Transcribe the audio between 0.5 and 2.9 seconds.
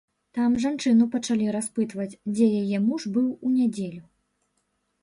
жанчыну пачалі распытваць, дзе яе